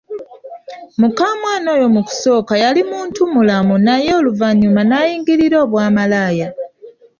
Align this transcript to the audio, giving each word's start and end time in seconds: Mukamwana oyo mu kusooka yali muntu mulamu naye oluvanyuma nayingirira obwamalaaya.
Mukamwana 0.99 1.67
oyo 1.75 1.87
mu 1.95 2.01
kusooka 2.07 2.53
yali 2.63 2.81
muntu 2.91 3.19
mulamu 3.33 3.75
naye 3.87 4.09
oluvanyuma 4.19 4.81
nayingirira 4.89 5.57
obwamalaaya. 5.65 6.47